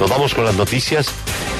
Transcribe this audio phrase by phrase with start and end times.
[0.00, 1.08] Nos vamos con las noticias.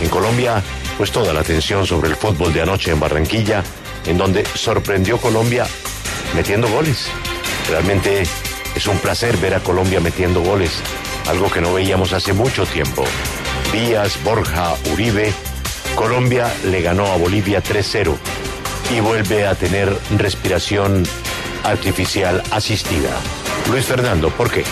[0.00, 0.62] En Colombia,
[0.96, 3.64] pues toda la atención sobre el fútbol de anoche en Barranquilla,
[4.06, 5.66] en donde sorprendió Colombia
[6.36, 7.08] metiendo goles.
[7.68, 8.22] Realmente
[8.76, 10.70] es un placer ver a Colombia metiendo goles,
[11.26, 13.04] algo que no veíamos hace mucho tiempo.
[13.72, 15.32] Díaz, Borja, Uribe,
[15.96, 18.14] Colombia le ganó a Bolivia 3-0
[18.96, 21.02] y vuelve a tener respiración
[21.64, 23.10] artificial asistida.
[23.68, 24.62] Luis Fernando, ¿por qué?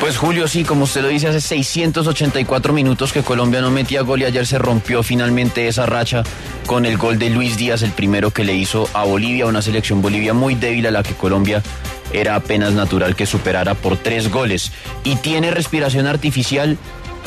[0.00, 4.22] Pues Julio, sí, como usted lo dice, hace 684 minutos que Colombia no metía gol
[4.22, 6.22] y ayer se rompió finalmente esa racha
[6.66, 10.00] con el gol de Luis Díaz, el primero que le hizo a Bolivia, una selección
[10.00, 11.64] Bolivia muy débil a la que Colombia
[12.12, 14.70] era apenas natural que superara por tres goles.
[15.02, 16.78] Y tiene respiración artificial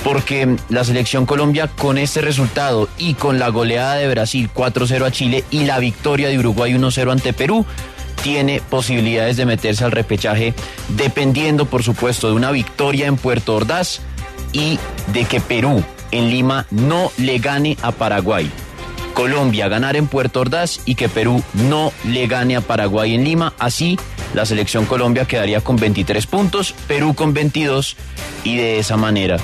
[0.05, 5.11] porque la selección Colombia con este resultado y con la goleada de Brasil 4-0 a
[5.11, 7.65] Chile y la victoria de Uruguay 1-0 ante Perú,
[8.23, 10.53] tiene posibilidades de meterse al repechaje,
[10.89, 14.01] dependiendo, por supuesto, de una victoria en Puerto Ordaz
[14.53, 18.49] y de que Perú en Lima no le gane a Paraguay.
[19.13, 23.53] Colombia ganar en Puerto Ordaz y que Perú no le gane a Paraguay en Lima.
[23.59, 23.99] Así,
[24.33, 27.97] la selección Colombia quedaría con 23 puntos, Perú con 22
[28.43, 29.37] y de esa manera,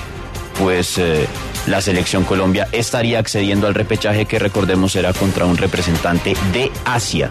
[0.58, 1.26] pues eh,
[1.68, 7.30] la selección Colombia estaría accediendo al repechaje que recordemos será contra un representante de Asia.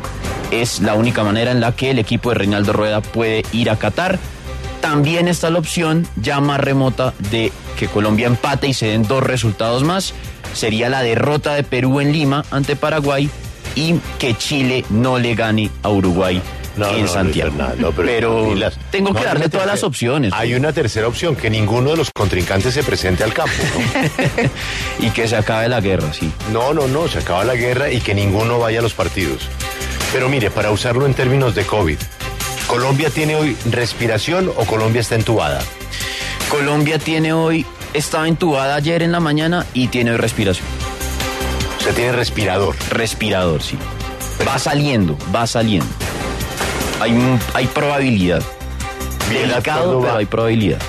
[0.51, 3.77] Es la única manera en la que el equipo de Reinaldo Rueda puede ir a
[3.77, 4.19] Qatar.
[4.81, 9.23] También está la opción ya más remota de que Colombia empate y se den dos
[9.23, 10.13] resultados más.
[10.53, 13.29] Sería la derrota de Perú en Lima ante Paraguay
[13.75, 16.41] y que Chile no le gane a Uruguay
[16.77, 17.51] No, en no, Santiago.
[17.51, 18.53] Fernando, pero
[18.91, 20.33] tengo que darle todas las opciones.
[20.33, 23.51] Hay una tercera opción, que ninguno de los contrincantes se presente al campo.
[24.99, 26.31] y que se acabe la guerra, sí.
[26.51, 29.47] No, no, no, se acaba la guerra y que ninguno vaya a los partidos.
[30.13, 31.97] Pero mire, para usarlo en términos de COVID,
[32.67, 35.61] ¿Colombia tiene hoy respiración o Colombia está entubada?
[36.49, 40.67] Colombia tiene hoy, estaba entubada ayer en la mañana y tiene hoy respiración.
[41.79, 42.75] O sea, tiene respirador.
[42.89, 43.77] Respirador, sí.
[44.45, 45.87] Va saliendo, va saliendo.
[46.99, 48.41] Hay, hay probabilidad.
[49.29, 50.79] Bien, Delicado, pero hay probabilidad.